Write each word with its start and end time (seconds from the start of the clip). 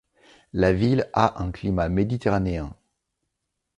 La 0.51 0.73
ville 0.73 1.07
a 1.13 1.43
un 1.43 1.51
climat 1.51 1.87
méditerranéen. 1.87 2.75